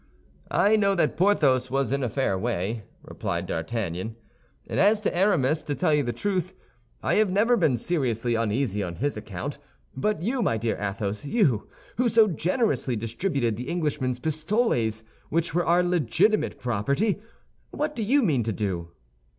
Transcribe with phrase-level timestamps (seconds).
[0.49, 4.15] "I know that Porthos was in a fair way," replied D'Artagnan;
[4.65, 6.55] "and as to Aramis to tell you the truth,
[7.03, 9.59] I have never been seriously uneasy on his account.
[9.95, 15.83] But you, my dear Athos—you, who so generously distributed the Englishman's pistoles, which were our
[15.83, 18.87] legitimate property—what do you mean to do?"